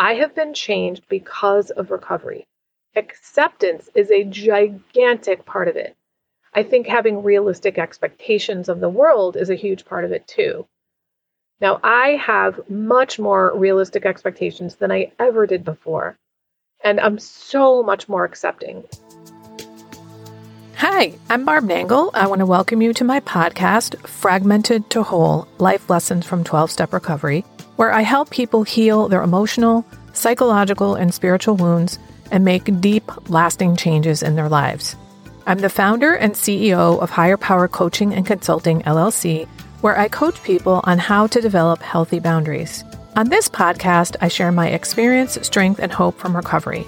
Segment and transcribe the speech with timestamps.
[0.00, 2.46] I have been changed because of recovery.
[2.96, 5.94] Acceptance is a gigantic part of it.
[6.54, 10.66] I think having realistic expectations of the world is a huge part of it too.
[11.60, 16.16] Now, I have much more realistic expectations than I ever did before,
[16.82, 18.84] and I'm so much more accepting.
[20.76, 22.10] Hi, I'm Barb Nangle.
[22.14, 26.70] I want to welcome you to my podcast, Fragmented to Whole Life Lessons from 12
[26.70, 27.44] Step Recovery,
[27.80, 31.98] where I help people heal their emotional, psychological, and spiritual wounds
[32.30, 34.96] and make deep, lasting changes in their lives.
[35.46, 39.48] I'm the founder and CEO of Higher Power Coaching and Consulting, LLC,
[39.80, 42.84] where I coach people on how to develop healthy boundaries.
[43.16, 46.86] On this podcast, I share my experience, strength, and hope from recovery.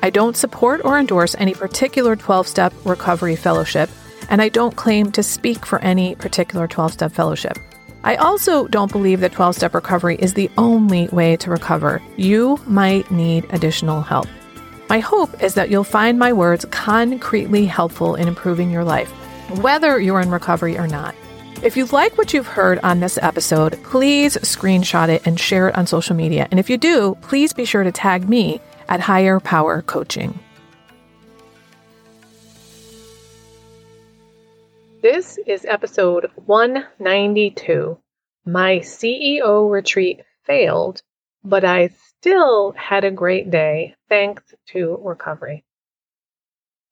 [0.00, 3.88] I don't support or endorse any particular 12 step recovery fellowship,
[4.28, 7.58] and I don't claim to speak for any particular 12 step fellowship.
[8.04, 12.02] I also don't believe that 12 step recovery is the only way to recover.
[12.16, 14.26] You might need additional help.
[14.88, 19.10] My hope is that you'll find my words concretely helpful in improving your life,
[19.62, 21.14] whether you're in recovery or not.
[21.62, 25.78] If you like what you've heard on this episode, please screenshot it and share it
[25.78, 26.48] on social media.
[26.50, 30.38] And if you do, please be sure to tag me at Higher Power Coaching.
[35.02, 38.01] This is episode 192.
[38.44, 41.02] My CEO retreat failed,
[41.44, 45.64] but I still had a great day thanks to recovery.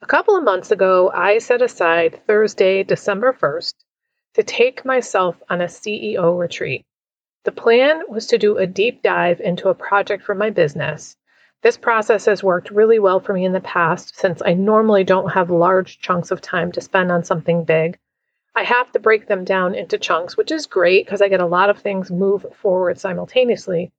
[0.03, 3.75] A couple of months ago, I set aside Thursday, December 1st,
[4.35, 6.85] to take myself on a CEO retreat.
[7.45, 11.17] The plan was to do a deep dive into a project for my business
[11.63, 15.33] this process has worked really well for me in the past since I normally don't
[15.33, 17.99] have large chunks of time to spend on something big.
[18.55, 21.47] I have to break them down into chunks, which is great because I get a
[21.47, 23.93] lot of things move forward simultaneously.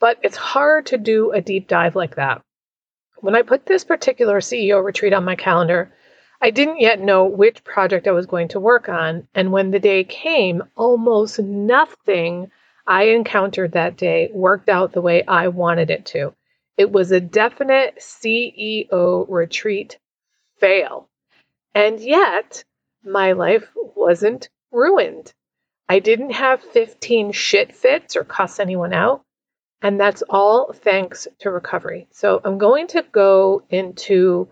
[0.00, 2.42] But it's hard to do a deep dive like that.
[3.18, 5.92] When I put this particular CEO retreat on my calendar,
[6.40, 9.28] I didn't yet know which project I was going to work on.
[9.34, 12.50] And when the day came, almost nothing
[12.86, 16.34] I encountered that day worked out the way I wanted it to.
[16.76, 19.98] It was a definite CEO retreat
[20.58, 21.08] fail.
[21.74, 22.64] And yet,
[23.04, 25.32] my life wasn't ruined.
[25.88, 29.22] I didn't have 15 shit fits or cuss anyone out.
[29.82, 32.08] And that's all thanks to recovery.
[32.10, 34.48] So I'm going to go into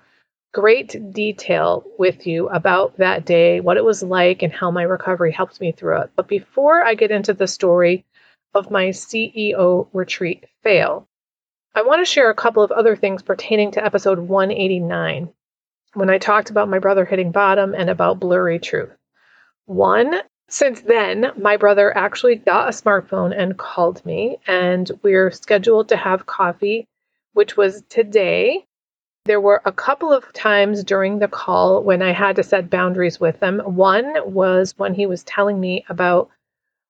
[0.53, 5.33] great detail with you about that day, what it was like, and how my recovery
[5.33, 6.11] helped me through it.
[6.15, 8.05] But before I get into the story
[8.53, 11.09] of my CEO retreat fail,
[11.75, 15.33] I want to share a couple of other things pertaining to episode 189
[15.95, 18.91] when I talked about my brother hitting bottom and about blurry truth.
[19.67, 20.15] One,
[20.49, 25.97] since then, my brother actually got a smartphone and called me, and we're scheduled to
[25.97, 26.87] have coffee,
[27.33, 28.65] which was today.
[29.25, 33.21] There were a couple of times during the call when I had to set boundaries
[33.21, 33.61] with him.
[33.61, 36.29] One was when he was telling me about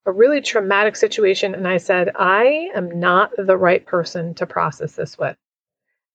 [0.06, 1.54] a really traumatic situation.
[1.54, 5.36] And I said, I am not the right person to process this with.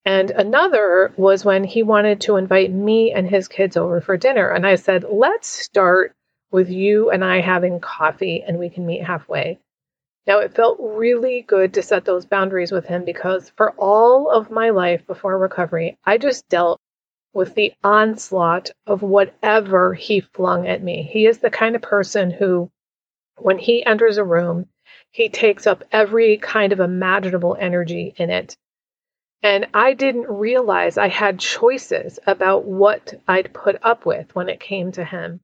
[0.08, 4.48] And another was when he wanted to invite me and his kids over for dinner.
[4.50, 6.16] And I said, let's start
[6.50, 9.60] with you and I having coffee and we can meet halfway.
[10.26, 14.50] Now, it felt really good to set those boundaries with him because for all of
[14.50, 16.80] my life before recovery, I just dealt
[17.34, 21.04] with the onslaught of whatever he flung at me.
[21.04, 22.72] He is the kind of person who
[23.40, 24.70] when he enters a room,
[25.12, 28.56] he takes up every kind of imaginable energy in it.
[29.44, 34.60] And I didn't realize I had choices about what I'd put up with when it
[34.60, 35.40] came to him.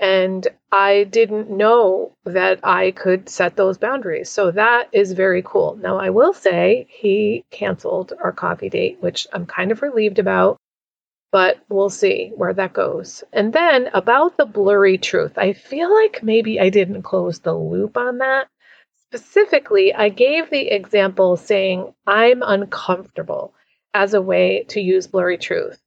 [0.00, 4.30] And I didn't know that I could set those boundaries.
[4.30, 5.76] So that is very cool.
[5.76, 10.58] Now, I will say he canceled our coffee date, which I'm kind of relieved about
[11.30, 13.22] but we'll see where that goes.
[13.32, 17.96] And then about the blurry truth, I feel like maybe I didn't close the loop
[17.96, 18.48] on that.
[19.10, 23.54] Specifically, I gave the example saying I'm uncomfortable
[23.94, 25.80] as a way to use blurry truth.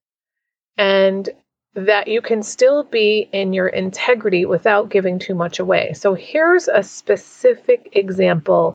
[0.77, 1.29] And
[1.75, 5.93] that you can still be in your integrity without giving too much away.
[5.93, 8.73] So here's a specific example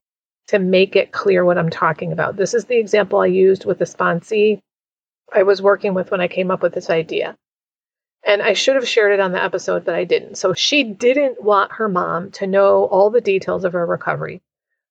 [0.49, 2.37] to make it clear what I'm talking about.
[2.37, 4.61] This is the example I used with the sponsee
[5.35, 7.37] I was working with when I came up with this idea.
[8.25, 10.37] And I should have shared it on the episode, but I didn't.
[10.37, 14.41] So she didn't want her mom to know all the details of her recovery.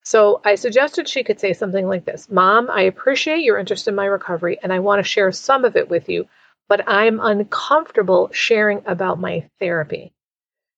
[0.05, 3.95] So I suggested she could say something like this Mom, I appreciate your interest in
[3.95, 6.27] my recovery and I want to share some of it with you,
[6.69, 10.13] but I'm uncomfortable sharing about my therapy.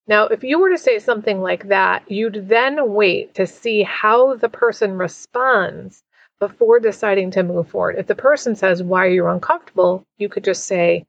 [0.07, 4.35] Now, if you were to say something like that, you'd then wait to see how
[4.35, 6.01] the person responds
[6.39, 7.97] before deciding to move forward.
[7.97, 10.05] If the person says, Why are you uncomfortable?
[10.17, 11.05] you could just say,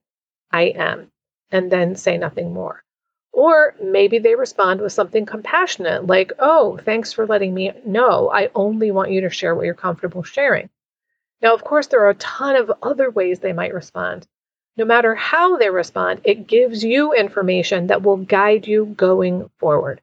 [0.50, 1.12] I am,
[1.52, 2.82] and then say nothing more.
[3.38, 8.28] Or maybe they respond with something compassionate, like, Oh, thanks for letting me know.
[8.28, 10.70] I only want you to share what you're comfortable sharing.
[11.40, 14.26] Now, of course, there are a ton of other ways they might respond.
[14.76, 20.00] No matter how they respond, it gives you information that will guide you going forward.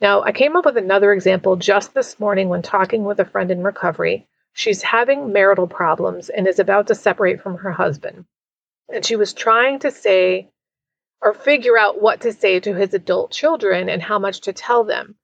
[0.00, 3.52] Now, I came up with another example just this morning when talking with a friend
[3.52, 4.26] in recovery.
[4.54, 8.24] She's having marital problems and is about to separate from her husband.
[8.92, 10.50] And she was trying to say
[11.20, 14.84] or figure out what to say to his adult children and how much to tell
[14.84, 15.16] them.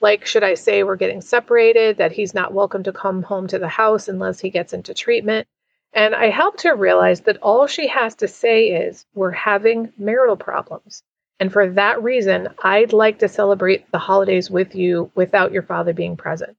[0.00, 3.58] Like, should I say we're getting separated, that he's not welcome to come home to
[3.58, 5.48] the house unless he gets into treatment?
[5.92, 10.36] And I helped her realize that all she has to say is, We're having marital
[10.36, 11.02] problems.
[11.40, 15.94] And for that reason, I'd like to celebrate the holidays with you without your father
[15.94, 16.56] being present.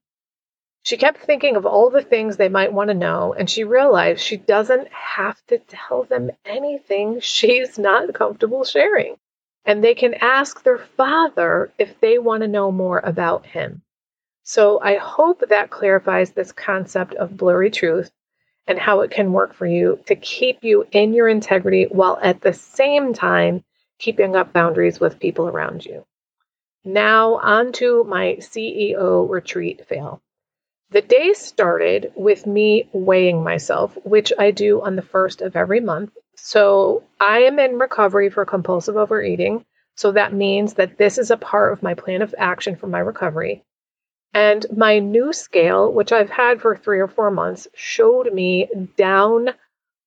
[0.88, 4.20] She kept thinking of all the things they might want to know, and she realized
[4.20, 9.16] she doesn't have to tell them anything she's not comfortable sharing
[9.68, 13.82] and they can ask their father if they want to know more about him.
[14.42, 18.10] So I hope that clarifies this concept of blurry truth
[18.66, 22.40] and how it can work for you to keep you in your integrity while at
[22.40, 23.62] the same time
[23.98, 26.06] keeping up boundaries with people around you.
[26.82, 30.22] Now, on to my CEO retreat fail.
[30.90, 35.80] The day started with me weighing myself, which I do on the first of every
[35.80, 36.16] month.
[36.34, 39.66] So I am in recovery for compulsive overeating.
[39.96, 43.00] So that means that this is a part of my plan of action for my
[43.00, 43.64] recovery.
[44.32, 49.50] And my new scale, which I've had for three or four months, showed me down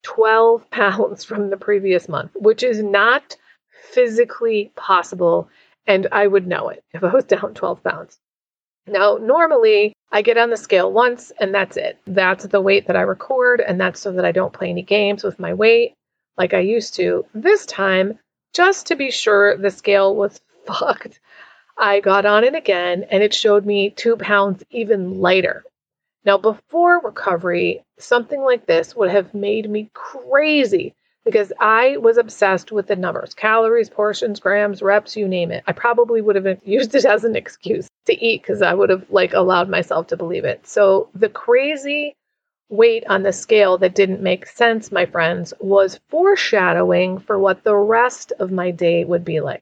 [0.01, 3.37] 12 pounds from the previous month, which is not
[3.91, 5.47] physically possible.
[5.85, 8.19] And I would know it if I was down 12 pounds.
[8.87, 11.99] Now, normally I get on the scale once and that's it.
[12.05, 15.23] That's the weight that I record, and that's so that I don't play any games
[15.23, 15.93] with my weight
[16.37, 17.25] like I used to.
[17.33, 18.19] This time,
[18.53, 21.19] just to be sure the scale was fucked,
[21.77, 25.63] I got on it again and it showed me two pounds even lighter.
[26.25, 32.71] Now, before recovery, something like this would have made me crazy because I was obsessed
[32.71, 35.63] with the numbers calories, portions, grams, reps, you name it.
[35.67, 39.09] I probably would have used it as an excuse to eat because I would have
[39.09, 40.65] like allowed myself to believe it.
[40.67, 42.15] So the crazy
[42.69, 47.75] weight on the scale that didn't make sense, my friends, was foreshadowing for what the
[47.75, 49.61] rest of my day would be like.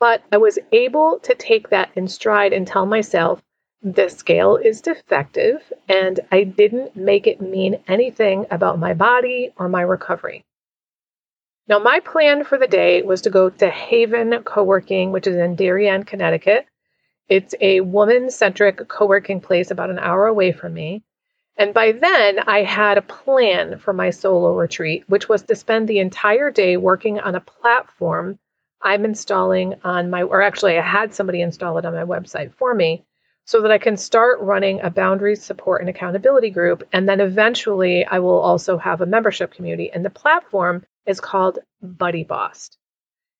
[0.00, 3.42] But I was able to take that in stride and tell myself
[3.82, 9.68] the scale is defective and I didn't make it mean anything about my body or
[9.68, 10.44] my recovery.
[11.68, 15.54] Now, my plan for the day was to go to Haven Co-working, which is in
[15.54, 16.66] Darien, Connecticut.
[17.28, 21.02] It's a woman-centric co-working place about an hour away from me.
[21.58, 25.88] And by then, I had a plan for my solo retreat, which was to spend
[25.88, 28.38] the entire day working on a platform
[28.80, 32.72] I'm installing on my, or actually, I had somebody install it on my website for
[32.74, 33.04] me
[33.48, 36.86] so that I can start running a boundaries support and accountability group.
[36.92, 39.90] And then eventually, I will also have a membership community.
[39.90, 42.68] And the platform is called Buddy Boss.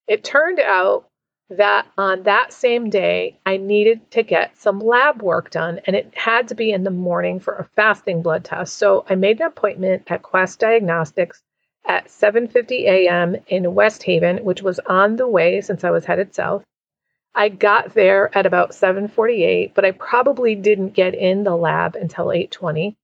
[0.06, 1.10] It turned out
[1.50, 6.10] that on that same day, I needed to get some lab work done, and it
[6.14, 8.78] had to be in the morning for a fasting blood test.
[8.78, 11.42] So I made an appointment at Quest Diagnostics
[11.86, 13.36] at 7:50 a.m.
[13.46, 16.64] in West Haven, which was on the way since I was headed south.
[17.34, 22.32] I got there at about 7:48, but I probably didn't get in the lab until
[22.32, 22.96] 8:20.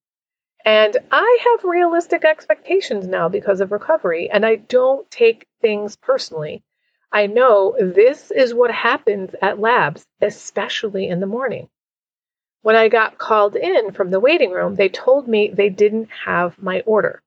[0.64, 6.62] And I have realistic expectations now because of recovery, and I don't take things personally.
[7.12, 11.68] I know this is what happens at labs, especially in the morning.
[12.62, 16.60] When I got called in from the waiting room, they told me they didn't have
[16.60, 17.22] my order.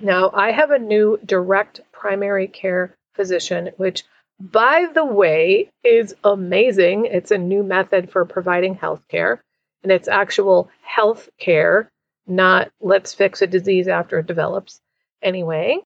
[0.00, 4.04] Now, I have a new direct primary care physician, which,
[4.40, 7.06] by the way, is amazing.
[7.06, 9.42] It's a new method for providing health care,
[9.82, 11.90] and it's actual health care
[12.26, 14.80] not let's fix a disease after it develops.
[15.22, 15.78] Anyway,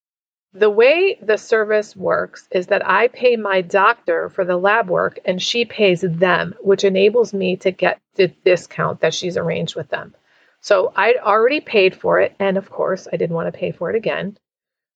[0.52, 5.18] the way the service works is that I pay my doctor for the lab work
[5.24, 9.88] and she pays them, which enables me to get the discount that she's arranged with
[9.88, 10.14] them.
[10.60, 13.90] So I'd already paid for it, and of course, I didn't want to pay for
[13.90, 14.38] it again.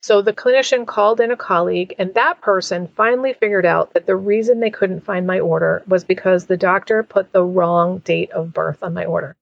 [0.00, 4.17] So the clinician called in a colleague, and that person finally figured out that the
[4.17, 8.52] reason they couldn't find my order was because the doctor put the wrong date of
[8.52, 9.37] birth on my order.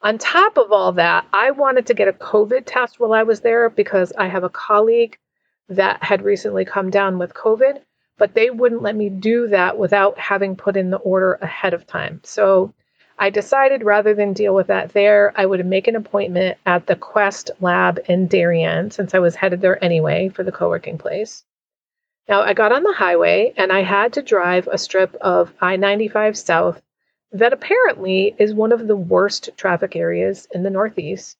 [0.00, 3.40] On top of all that, I wanted to get a COVID test while I was
[3.40, 5.18] there because I have a colleague
[5.68, 7.82] that had recently come down with COVID,
[8.16, 11.86] but they wouldn't let me do that without having put in the order ahead of
[11.86, 12.20] time.
[12.24, 12.72] So
[13.20, 16.94] I decided rather than deal with that there, I would make an appointment at the
[16.94, 21.44] Quest Lab in Darien since I was headed there anyway for the co working place.
[22.28, 25.74] Now, I got on the highway and I had to drive a strip of I
[25.76, 26.80] 95 South
[27.32, 31.36] that apparently is one of the worst traffic areas in the Northeast.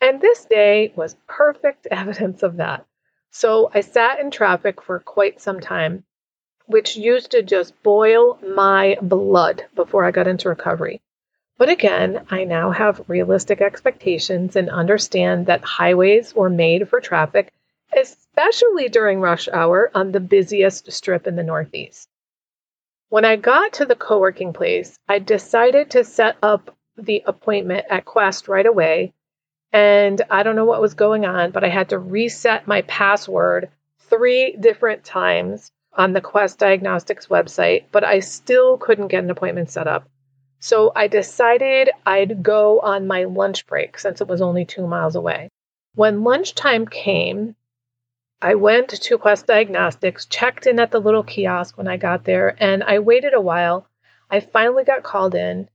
[0.00, 2.86] And this day was perfect evidence of that.
[3.30, 6.04] So I sat in traffic for quite some time,
[6.66, 11.02] which used to just boil my blood before I got into recovery.
[11.58, 17.50] But again, I now have realistic expectations and understand that highways were made for traffic,
[17.96, 22.10] especially during rush hour on the busiest strip in the Northeast.
[23.08, 27.86] When I got to the co working place, I decided to set up the appointment
[27.88, 29.14] at Quest right away.
[29.72, 33.70] And I don't know what was going on, but I had to reset my password
[34.00, 39.70] three different times on the Quest Diagnostics website, but I still couldn't get an appointment
[39.70, 40.08] set up.
[40.58, 45.14] So I decided I'd go on my lunch break since it was only two miles
[45.14, 45.50] away.
[45.94, 47.56] When lunchtime came,
[48.42, 52.54] I went to Quest Diagnostics, checked in at the little kiosk when I got there,
[52.58, 53.86] and I waited a while.
[54.30, 55.68] I finally got called in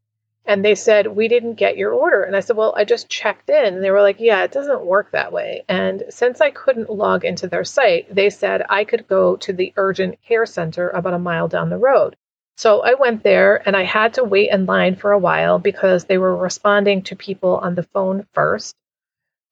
[0.45, 2.23] and they said, We didn't get your order.
[2.23, 3.75] And I said, Well, I just checked in.
[3.75, 5.63] And they were like, Yeah, it doesn't work that way.
[5.67, 9.73] And since I couldn't log into their site, they said I could go to the
[9.77, 12.15] urgent care center about a mile down the road.
[12.61, 16.05] So I went there and I had to wait in line for a while because
[16.05, 18.75] they were responding to people on the phone first.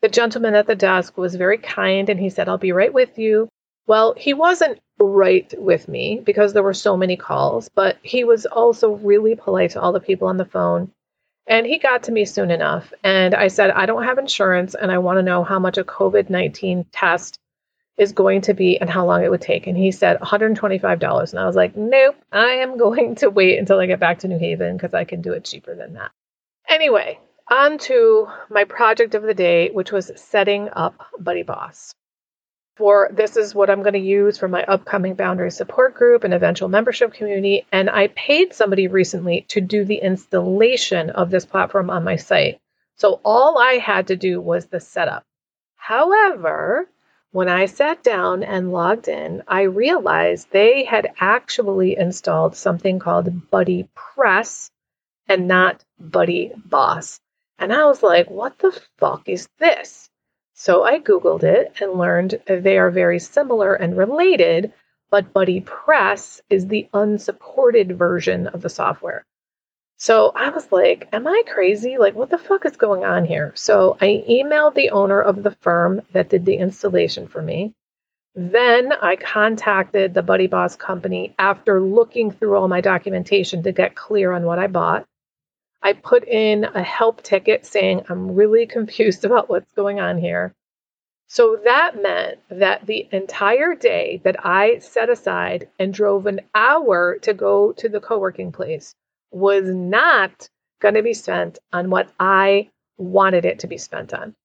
[0.04, 3.18] The gentleman at the desk was very kind and he said, I'll be right with
[3.18, 3.50] you.
[3.88, 8.46] Well, he wasn't right with me because there were so many calls, but he was
[8.46, 10.92] also really polite to all the people on the phone.
[11.48, 12.94] And he got to me soon enough.
[13.04, 15.84] And I said, I don't have insurance and I want to know how much a
[15.84, 17.40] COVID 19 test
[18.00, 19.68] is going to be and how long it would take.
[19.68, 21.32] And he said $125.
[21.32, 24.28] And I was like, nope, I am going to wait until I get back to
[24.28, 26.12] New Haven because I can do it cheaper than that.
[26.68, 31.94] Anyway, on to my project of the day, which was setting up Buddy Boss.
[32.78, 36.34] For this is what I'm going to use for my upcoming boundary support group and
[36.34, 37.66] eventual membership community.
[37.74, 42.62] And I paid somebody recently to do the installation of this platform on my site.
[42.96, 45.26] So all I had to do was the setup.
[45.76, 46.88] However,
[47.32, 53.52] when I sat down and logged in, I realized they had actually installed something called
[53.52, 54.72] Buddy Press
[55.28, 57.22] and not Buddy Boss.
[57.60, 60.10] And I was like, what the fuck is this?
[60.54, 64.74] So I Googled it and learned they are very similar and related,
[65.12, 69.24] but Buddy Press is the unsupported version of the software.
[70.02, 71.98] So I was like, am I crazy?
[71.98, 73.52] Like, what the fuck is going on here?
[73.56, 77.74] So I emailed the owner of the firm that did the installation for me.
[78.34, 83.96] Then I contacted the Buddy Boss company after looking through all my documentation to get
[83.96, 85.06] clear on what I bought.
[85.82, 90.54] I put in a help ticket saying I'm really confused about what's going on here.
[91.28, 97.18] So that meant that the entire day that I set aside and drove an hour
[97.24, 98.96] to go to the co working place
[99.32, 104.36] was not going to be spent on what I wanted it to be spent on.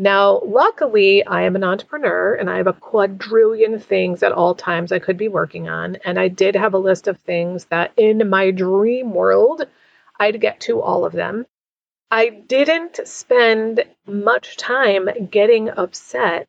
[0.00, 4.92] Now, luckily, I am an entrepreneur and I have a quadrillion things at all times
[4.92, 5.96] I could be working on.
[6.04, 9.66] And I did have a list of things that in my dream world,
[10.20, 11.46] I'd get to all of them.
[12.10, 16.46] I didn't spend much time getting upset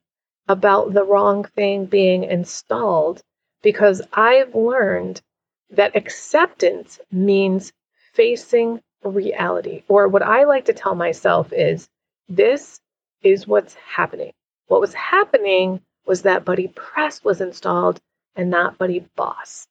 [0.47, 3.21] about the wrong thing being installed
[3.63, 5.21] because I've learned
[5.71, 7.73] that acceptance means
[8.19, 9.83] facing reality.
[9.87, 11.87] Or what I like to tell myself is
[12.27, 12.81] this
[13.23, 14.33] is what's happening.
[14.67, 17.97] What was happening was that Buddy Press was installed
[18.35, 19.67] and not Buddy Boss.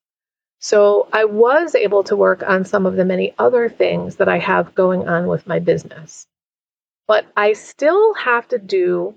[0.61, 4.39] So I was able to work on some of the many other things that I
[4.39, 6.27] have going on with my business.
[7.07, 9.15] But I still have to do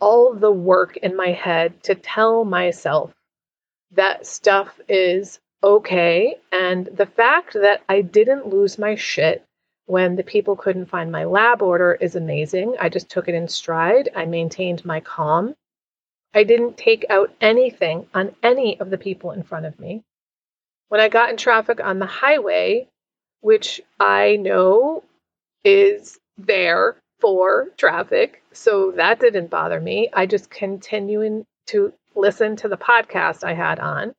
[0.00, 3.12] all the work in my head to tell myself
[3.90, 6.36] that stuff is okay.
[6.52, 9.44] And the fact that I didn't lose my shit
[9.86, 12.76] when the people couldn't find my lab order is amazing.
[12.78, 14.10] I just took it in stride.
[14.14, 15.54] I maintained my calm.
[16.34, 20.02] I didn't take out anything on any of the people in front of me.
[20.88, 22.86] When I got in traffic on the highway,
[23.40, 25.04] which I know
[25.64, 30.10] is there for traffic, so that didn't bother me.
[30.12, 34.14] I just continuing to listen to the podcast I had on.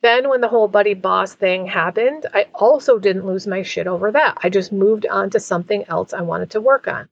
[0.00, 4.12] Then, when the whole buddy boss thing happened, I also didn't lose my shit over
[4.12, 4.38] that.
[4.42, 7.08] I just moved on to something else I wanted to work on.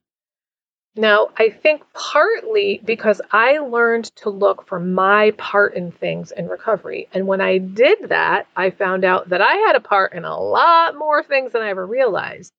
[0.95, 6.47] Now, I think partly because I learned to look for my part in things in
[6.47, 7.07] recovery.
[7.13, 10.39] And when I did that, I found out that I had a part in a
[10.39, 12.51] lot more things than I ever realized.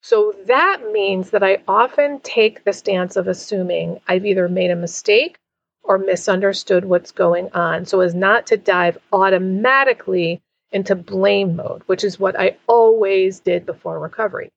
[0.00, 4.76] So that means that I often take the stance of assuming I've either made a
[4.76, 5.36] mistake
[5.92, 12.02] or misunderstood what's going on so as not to dive automatically into blame mode, which
[12.02, 14.50] is what I always did before recovery.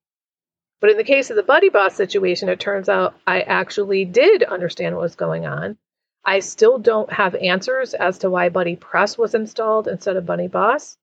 [0.79, 4.43] But in the case of the Buddy Boss situation, it turns out I actually did
[4.43, 5.77] understand what was going on.
[6.23, 10.47] I still don't have answers as to why Buddy Press was installed instead of Buddy
[10.47, 10.97] Boss.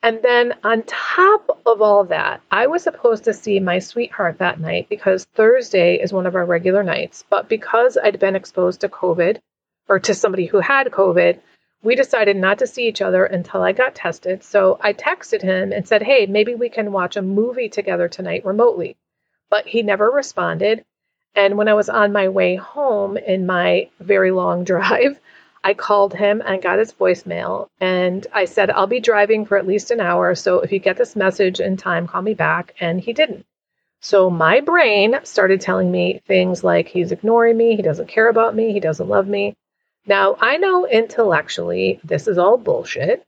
[0.00, 4.60] And then on top of all that, I was supposed to see my sweetheart that
[4.60, 7.24] night because Thursday is one of our regular nights.
[7.28, 9.40] But because I'd been exposed to COVID
[9.88, 11.38] or to somebody who had COVID,
[11.82, 14.44] we decided not to see each other until I got tested.
[14.44, 18.44] So I texted him and said, Hey, maybe we can watch a movie together tonight
[18.44, 18.96] remotely.
[19.50, 20.84] But he never responded.
[21.34, 25.18] And when I was on my way home in my very long drive,
[25.64, 27.68] I called him and got his voicemail.
[27.80, 30.34] And I said, I'll be driving for at least an hour.
[30.34, 32.74] So if you get this message in time, call me back.
[32.80, 33.46] And he didn't.
[34.00, 38.54] So my brain started telling me things like he's ignoring me, he doesn't care about
[38.54, 39.54] me, he doesn't love me.
[40.06, 43.24] Now, I know intellectually this is all bullshit,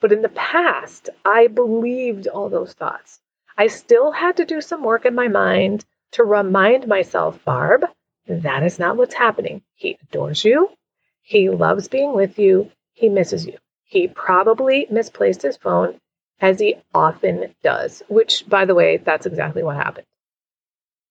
[0.00, 3.20] but in the past, I believed all those thoughts.
[3.56, 7.84] I still had to do some work in my mind to remind myself, Barb,
[8.26, 9.62] that is not what's happening.
[9.74, 10.70] He adores you.
[11.22, 12.70] He loves being with you.
[12.92, 13.58] He misses you.
[13.84, 16.00] He probably misplaced his phone,
[16.40, 20.06] as he often does, which, by the way, that's exactly what happened.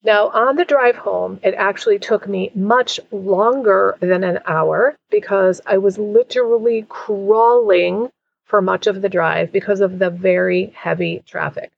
[0.01, 5.59] Now, on the drive home, it actually took me much longer than an hour because
[5.65, 8.09] I was literally crawling
[8.45, 11.71] for much of the drive because of the very heavy traffic.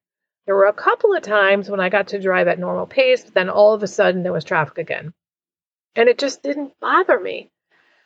[0.46, 3.50] There were a couple of times when I got to drive at normal pace, then
[3.50, 5.14] all of a sudden there was traffic again.
[5.96, 7.50] And it just didn't bother me.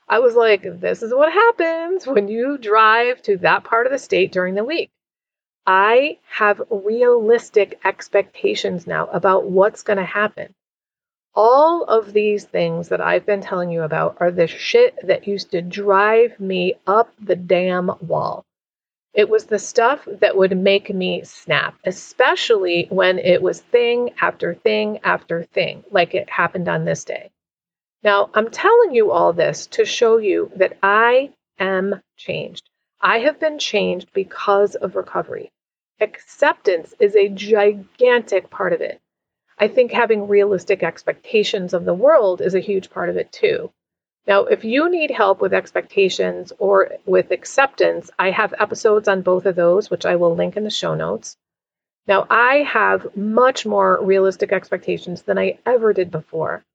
[0.08, 4.00] I was like, this is what happens when you drive to that part of the
[4.00, 4.92] state during the week.
[5.68, 10.54] I have realistic expectations now about what's going to happen.
[11.34, 15.52] All of these things that I've been telling you about are the shit that used
[15.52, 18.46] to drive me up the damn wall.
[19.14, 24.54] It was the stuff that would make me snap, especially when it was thing after
[24.54, 27.32] thing after thing, like it happened on this day.
[28.04, 32.70] Now, I'm telling you all this to show you that I am changed.
[33.02, 35.52] I have been changed because of recovery.
[36.02, 39.00] Acceptance is a gigantic part of it.
[39.58, 43.72] I think having realistic expectations of the world is a huge part of it too.
[44.28, 49.46] Now, if you need help with expectations or with acceptance, I have episodes on both
[49.46, 51.38] of those, which I will link in the show notes.
[52.08, 56.66] Now, I have much more realistic expectations than I ever did before.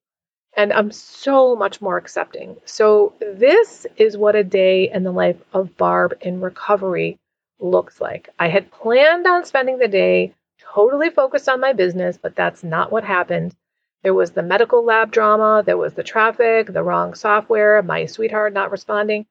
[0.57, 2.57] And I'm so much more accepting.
[2.65, 7.19] So, this is what a day in the life of Barb in recovery
[7.61, 8.29] looks like.
[8.39, 12.91] I had planned on spending the day totally focused on my business, but that's not
[12.91, 13.55] what happened.
[14.03, 18.53] There was the medical lab drama, there was the traffic, the wrong software, my sweetheart
[18.53, 19.25] not responding.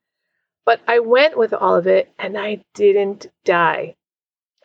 [0.64, 3.96] But I went with all of it and I didn't die.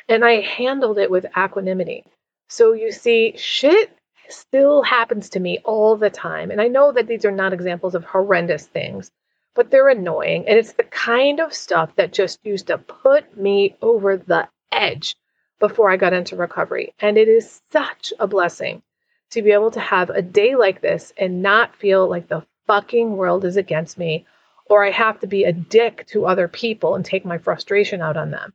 [0.08, 2.06] And I handled it with equanimity.
[2.50, 3.92] So you see, shit
[4.30, 6.52] still happens to me all the time.
[6.52, 9.12] And I know that these are not examples of horrendous things,
[9.56, 10.48] but they're annoying.
[10.48, 15.16] And it's the kind of stuff that just used to put me over the edge
[15.60, 16.94] before I got into recovery.
[17.00, 18.84] And it is such a blessing
[19.32, 23.16] to be able to have a day like this and not feel like the fucking
[23.16, 24.26] world is against me
[24.66, 28.18] or I have to be a dick to other people and take my frustration out
[28.18, 28.54] on them.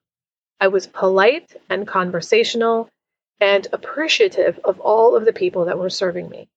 [0.60, 2.88] I was polite and conversational
[3.40, 6.48] and appreciative of all of the people that were serving me.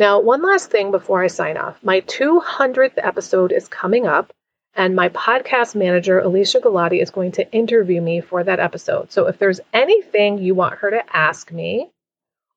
[0.00, 1.84] Now, one last thing before I sign off.
[1.84, 4.32] My 200th episode is coming up,
[4.74, 9.12] and my podcast manager, Alicia Galati, is going to interview me for that episode.
[9.12, 11.90] So if there's anything you want her to ask me,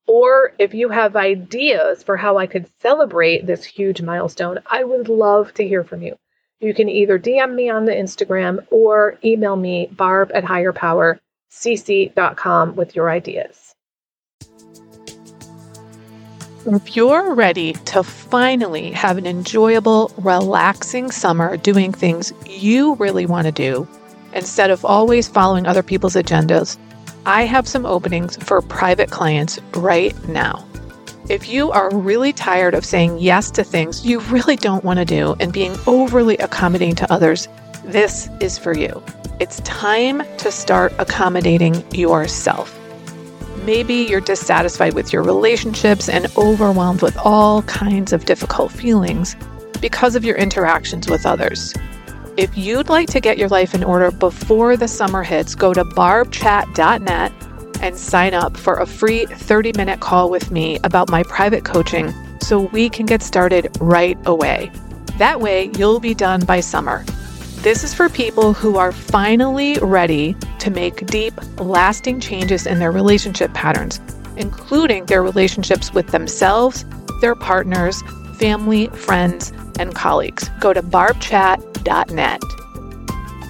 [0.07, 5.09] or if you have ideas for how I could celebrate this huge milestone, I would
[5.09, 6.15] love to hear from you.
[6.61, 12.95] You can either DM me on the Instagram or email me, barb at higherpowercc.com with
[12.95, 13.72] your ideas.
[16.65, 23.47] If you're ready to finally have an enjoyable, relaxing summer doing things you really want
[23.47, 23.85] to do,
[24.33, 26.77] instead of always following other people's agendas,
[27.25, 30.65] I have some openings for private clients right now.
[31.27, 35.05] If you are really tired of saying yes to things you really don't want to
[35.05, 37.49] do and being overly accommodating to others,
[37.83, 39.03] this is for you.
[39.41, 42.79] It's time to start accommodating yourself.
[43.65, 49.37] Maybe you're dissatisfied with your relationships and overwhelmed with all kinds of difficult feelings
[49.79, 51.73] because of your interactions with others.
[52.35, 55.85] If you'd like to get your life in order before the summer hits, go to
[55.85, 57.31] barbchat.net
[57.81, 62.13] and sign up for a free 30 minute call with me about my private coaching
[62.41, 64.71] so we can get started right away.
[65.19, 67.05] That way, you'll be done by summer.
[67.63, 72.91] This is for people who are finally ready to make deep, lasting changes in their
[72.91, 74.01] relationship patterns,
[74.35, 76.83] including their relationships with themselves,
[77.21, 78.03] their partners,
[78.35, 80.49] family, friends, and colleagues.
[80.59, 82.41] Go to barbchat.net.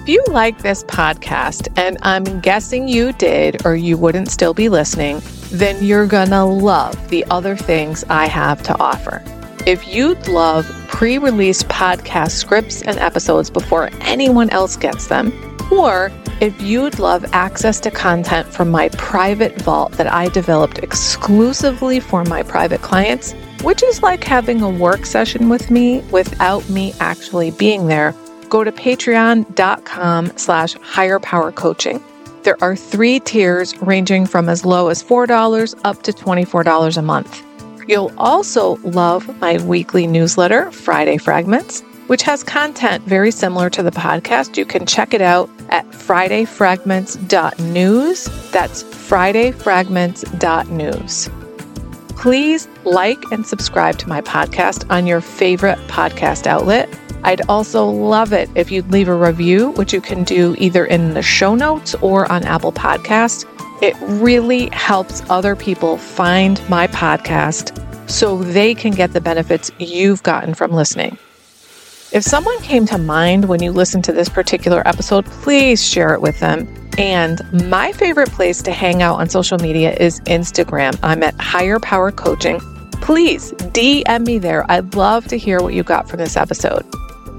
[0.02, 4.68] If you like this podcast, and I'm guessing you did, or you wouldn't still be
[4.68, 9.24] listening, then you're gonna love the other things I have to offer.
[9.66, 15.32] If you'd love pre release podcast scripts and episodes before anyone else gets them,
[15.72, 21.98] or if you'd love access to content from my private vault that I developed exclusively
[21.98, 26.92] for my private clients, which is like having a work session with me without me
[27.00, 28.14] actually being there,
[28.50, 32.04] go to patreon.com slash higher power coaching.
[32.42, 37.42] There are three tiers ranging from as low as $4 up to $24 a month.
[37.86, 43.90] You'll also love my weekly newsletter, Friday Fragments, which has content very similar to the
[43.90, 44.56] podcast.
[44.56, 48.50] You can check it out at fridayfragments.news.
[48.50, 51.30] That's fridayfragments.news.
[52.16, 56.88] Please like and subscribe to my podcast on your favorite podcast outlet.
[57.22, 61.14] I'd also love it if you'd leave a review, which you can do either in
[61.14, 63.44] the show notes or on Apple Podcasts.
[63.82, 70.22] It really helps other people find my podcast so they can get the benefits you've
[70.22, 71.18] gotten from listening.
[72.12, 76.20] If someone came to mind when you listened to this particular episode, please share it
[76.20, 76.68] with them.
[76.96, 80.96] And my favorite place to hang out on social media is Instagram.
[81.02, 82.60] I'm at Higher Power Coaching.
[83.00, 84.70] Please DM me there.
[84.70, 86.86] I'd love to hear what you got from this episode.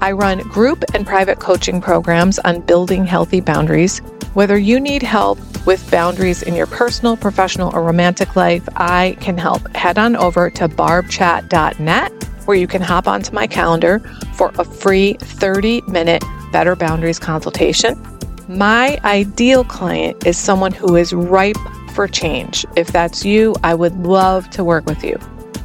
[0.00, 3.98] I run group and private coaching programs on building healthy boundaries.
[4.34, 9.38] Whether you need help with boundaries in your personal, professional, or romantic life, I can
[9.38, 9.74] help.
[9.74, 12.12] Head on over to barbchat.net
[12.46, 13.98] where you can hop onto my calendar
[14.34, 18.00] for a free 30 minute Better Boundaries consultation.
[18.48, 21.56] My ideal client is someone who is ripe
[21.92, 22.64] for change.
[22.76, 25.18] If that's you, I would love to work with you.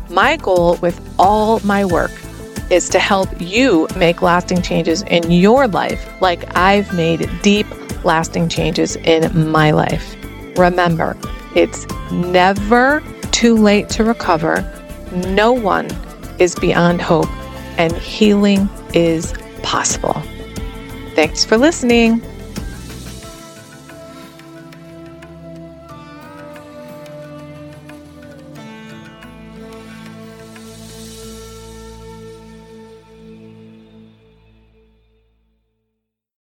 [0.09, 2.11] My goal with all my work
[2.71, 7.67] is to help you make lasting changes in your life, like I've made deep,
[8.05, 10.15] lasting changes in my life.
[10.57, 11.17] Remember,
[11.53, 14.63] it's never too late to recover.
[15.27, 15.87] No one
[16.39, 17.29] is beyond hope,
[17.77, 20.21] and healing is possible.
[21.13, 22.21] Thanks for listening.